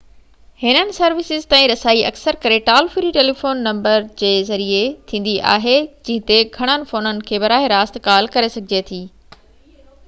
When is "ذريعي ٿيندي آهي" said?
4.49-5.77